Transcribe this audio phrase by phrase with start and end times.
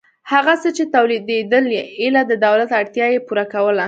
[0.31, 1.65] هغه څه چې تولیدېدل
[2.01, 3.79] ایله د دولت اړتیا یې پوره کوله.